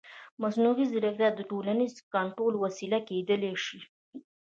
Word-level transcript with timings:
مصنوعي 0.41 0.85
ځیرکتیا 0.91 1.29
د 1.35 1.39
ټولنیز 1.49 1.93
کنټرول 2.13 2.53
وسیله 2.63 2.99
کېدای 3.09 3.53
شي. 3.65 3.79